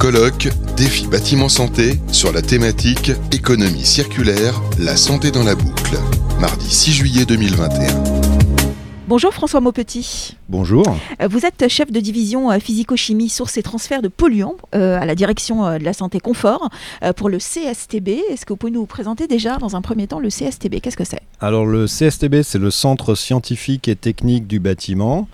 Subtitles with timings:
[0.00, 5.98] colloque Défi bâtiment santé sur la thématique économie circulaire, la santé dans la boucle.
[6.40, 8.02] Mardi 6 juillet 2021.
[9.08, 10.38] Bonjour François Maupetit.
[10.48, 10.86] Bonjour.
[11.20, 15.04] Euh, vous êtes chef de division euh, physico-chimie, sources et transfert de polluants euh, à
[15.04, 16.70] la direction de la santé confort
[17.16, 18.08] pour le CSTB.
[18.30, 21.04] Est-ce que vous pouvez nous présenter déjà dans un premier temps le CSTB Qu'est-ce que
[21.04, 21.20] c'est?
[21.40, 25.28] Alors le CSTB, c'est le Centre scientifique et technique du bâtiment.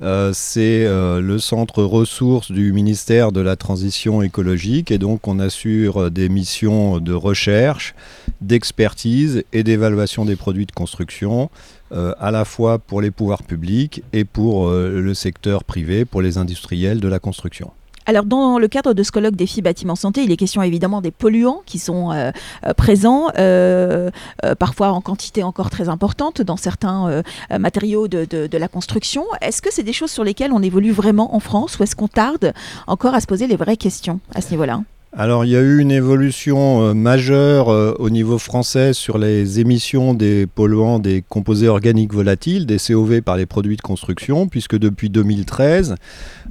[0.00, 5.40] Euh, c'est euh, le centre ressources du ministère de la Transition écologique et donc on
[5.40, 7.94] assure des missions de recherche,
[8.40, 11.50] d'expertise et d'évaluation des produits de construction,
[11.92, 16.38] euh, à la fois pour les pouvoirs publics et pour le secteur privé, pour les
[16.38, 17.72] industriels de la construction.
[18.08, 21.10] Alors, dans le cadre de ce colloque Défi Bâtiment Santé, il est question évidemment des
[21.10, 22.30] polluants qui sont euh,
[22.66, 24.10] euh, présents, euh,
[24.58, 27.22] parfois en quantité encore très importante dans certains
[27.58, 29.24] matériaux de, la construction.
[29.42, 32.08] Est-ce que c'est des choses sur lesquelles on évolue vraiment en France ou est-ce qu'on
[32.08, 32.54] tarde
[32.86, 34.80] encore à se poser les vraies questions à ce niveau-là
[35.16, 40.46] alors il y a eu une évolution majeure au niveau français sur les émissions des
[40.46, 45.94] polluants des composés organiques volatiles, des COV par les produits de construction, puisque depuis 2013,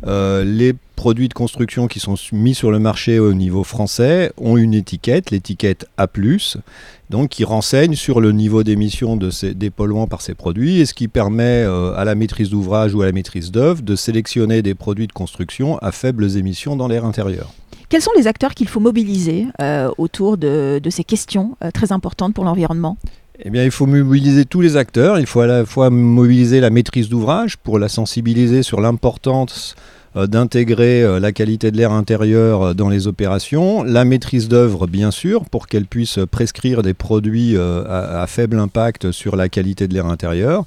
[0.07, 4.73] les produits de construction qui sont mis sur le marché au niveau français ont une
[4.73, 6.07] étiquette, l'étiquette A+,
[7.11, 10.85] donc qui renseigne sur le niveau d'émission de ces, des polluants par ces produits et
[10.85, 14.63] ce qui permet euh, à la maîtrise d'ouvrage ou à la maîtrise d'œuvre de sélectionner
[14.63, 17.53] des produits de construction à faibles émissions dans l'air intérieur.
[17.89, 22.33] Quels sont les acteurs qu'il faut mobiliser euh, autour de, ces questions euh, très importantes
[22.33, 22.97] pour l'environnement?
[23.39, 25.19] Eh bien, il faut mobiliser tous les acteurs.
[25.19, 29.75] Il faut à la fois mobiliser la maîtrise d'ouvrage pour la sensibiliser sur l'importance
[30.25, 35.11] d'intégrer euh, la qualité de l'air intérieur euh, dans les opérations, la maîtrise d'œuvre bien
[35.11, 40.07] sûr pour qu'elle puisse prescrire des produits à, faible impact sur la qualité de l'air
[40.07, 40.65] intérieur,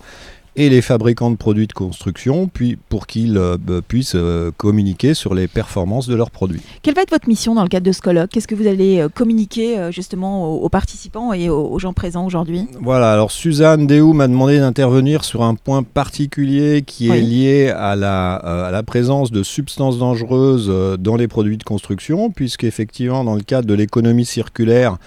[0.57, 3.57] et les fabricants de produits de construction puis pour qu'ils euh,
[3.87, 6.63] puissent euh, communiquer sur les performances de leurs produits.
[6.83, 8.31] Quelle va être votre mission dans le cadre de ce colloque?
[8.31, 12.67] Qu'est-ce que vous allez euh, communiquer justement aux, participants et aux, gens présents aujourd'hui?
[12.81, 17.97] Voilà, alors Suzanne Déou m'a demandé d'intervenir sur un point particulier qui est lié à
[17.97, 23.43] la, à la présence de substances dangereuses dans les produits de construction, puisqu'effectivement dans le
[23.43, 24.99] cadre de l'économie circulaire,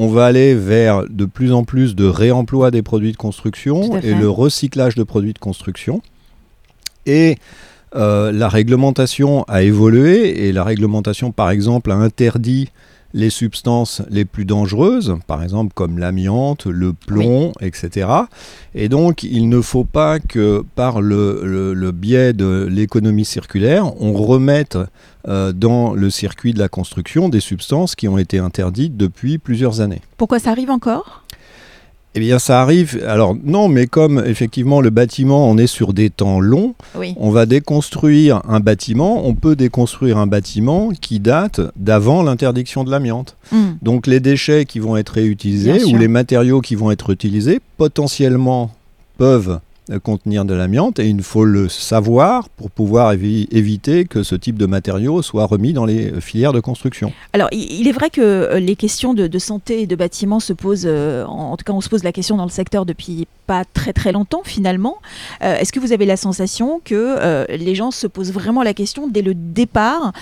[0.00, 4.14] on va aller vers de plus en plus de réemploi des produits de construction et
[4.14, 6.02] le recyclage de produits de construction.
[7.04, 7.36] Et
[7.96, 12.68] euh, la réglementation a évolué et la réglementation, par exemple, a interdit
[13.14, 18.08] les substances les plus dangereuses, par exemple comme l'amiante, le plomb, etc.
[18.74, 24.78] Et donc, il ne faut pas que par le, biais de l'économie circulaire, on remette
[25.26, 29.80] euh, dans le circuit de la construction des substances qui ont été interdites depuis plusieurs
[29.80, 30.02] années.
[30.16, 31.24] Pourquoi ça arrive encore?
[32.18, 33.00] Eh bien, ça arrive.
[33.06, 36.74] Alors, non, mais comme effectivement le bâtiment, on est sur des temps longs,
[37.16, 39.24] on va déconstruire un bâtiment.
[39.24, 43.36] On peut déconstruire un bâtiment qui date d'avant l'interdiction de l'amiante.
[43.52, 43.74] Hmm.
[43.82, 48.72] Donc, les déchets qui vont être réutilisés ou les matériaux qui vont être utilisés potentiellement
[49.16, 49.60] peuvent
[50.02, 54.66] contenir de l'amiante et il faut le savoir pour pouvoir éviter que ce type de
[54.66, 57.12] matériaux soit remis dans les filières de construction.
[57.32, 60.86] Alors il est vrai que euh, les questions de, santé et de bâtiments se posent,
[60.86, 63.92] euh, en tout cas on se pose la question dans le secteur depuis pas très
[63.92, 64.96] très longtemps finalement.
[65.42, 69.08] Euh, est-ce que vous avez la sensation que les gens se posent vraiment la question
[69.08, 70.12] dès le départ,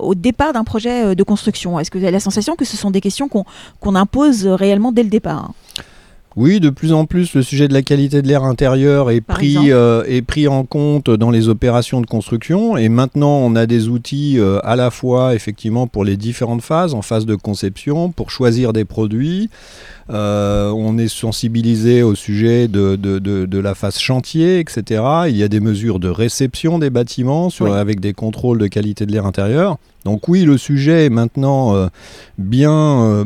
[0.00, 1.78] au départ d'un projet de construction?
[1.78, 5.02] Est-ce que vous avez la sensation que ce sont des questions qu'on impose réellement dès
[5.02, 5.52] le départ?
[6.36, 9.70] Oui, de plus en plus, le sujet de la qualité de l'air intérieur est pris,
[9.70, 12.76] euh, est pris en compte dans les opérations de construction.
[12.76, 16.92] Et maintenant, on a des outils euh, à la fois, effectivement, pour les différentes phases,
[16.92, 19.48] en phase de conception, pour choisir des produits.
[20.10, 25.02] Euh, on est sensibilisé au sujet de, de, de, la phase chantier, etc.
[25.28, 29.06] Il y a des mesures de réception des bâtiments sur, avec des contrôles de qualité
[29.06, 29.78] de l'air intérieur.
[30.04, 31.88] Donc oui, le sujet est maintenant euh,
[32.36, 33.24] bien, euh,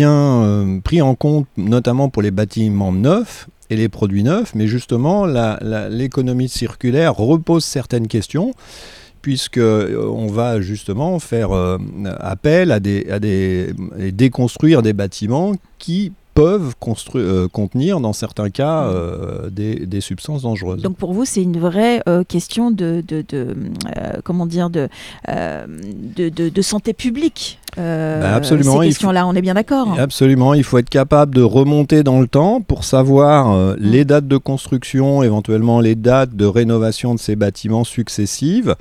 [0.00, 5.26] euh, pris en compte, notamment pour les bâtiments neufs et les produits neufs, mais justement,
[5.26, 8.54] l'économie circulaire repose certaines questions
[9.20, 11.50] puisque on va justement faire
[12.20, 13.74] appel à des, à des
[14.12, 16.74] déconstruire des bâtiments qui peuvent
[17.16, 18.92] euh, contenir dans certains cas mm.
[18.94, 20.82] euh, des, substances dangereuses.
[20.82, 23.02] Donc pour vous, c'est une vraie euh, question de,
[24.22, 24.88] comment dire de,
[25.26, 27.58] de, santé publique.
[27.76, 28.80] Ben absolument.
[28.80, 29.98] Ces questions-là, on est bien d'accord.
[29.98, 33.76] Absolument, il faut être capable de remonter dans le temps pour savoir mm.
[33.80, 38.76] les dates de construction, éventuellement les dates de rénovation de ces bâtiments successives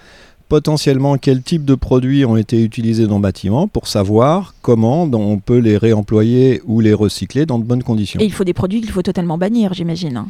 [0.47, 5.37] potentiellement quel type de produits ont été utilisés dans le bâtiment pour savoir comment on
[5.39, 8.19] peut les réemployer ou les recycler dans de bonnes conditions.
[8.19, 10.25] Et il faut des produits qu'il faut totalement bannir, j'imagine.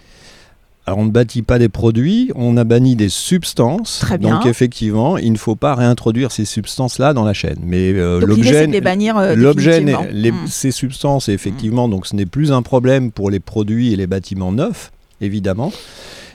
[0.86, 4.00] Alors on ne bâtit pas des produits, on a banni des substances.
[4.00, 4.36] Très bien.
[4.36, 7.60] Donc effectivement, il ne faut pas réintroduire ces substances-là dans la chaîne.
[7.62, 10.48] Mais euh, l'objet, euh, l'objet, hmm.
[10.48, 14.54] ces substances, effectivement, donc ce n'est plus un problème pour les produits et les bâtiments
[14.54, 15.74] neufs, évidemment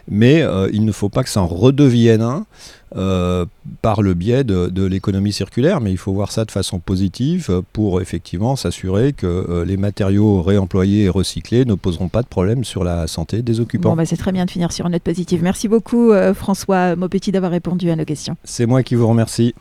[0.09, 2.47] mais euh, il ne faut pas que ça en redevienne un
[2.95, 3.47] euh,
[3.81, 8.03] par le biais de, l'économie circulaire, mais il faut voir ça de façon positive pour
[8.03, 12.85] effectivement s'assurer que euh, les matériaux réemployés et recyclés ne poseront pas de problème sur
[12.85, 13.97] la santé des occupants.
[13.97, 15.43] Bah, c'est très bien de finir sur une note positive.
[15.43, 18.37] Merci beaucoup François Maupetit d'avoir répondu à nos questions.
[18.45, 19.55] C'est moi qui vous remercie.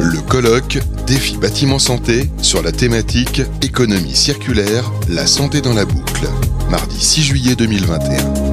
[0.00, 6.28] Le colloque Défi bâtiment santé sur la thématique économie circulaire, la santé dans la boucle,
[6.68, 8.45] mardi 6 juillet 2021.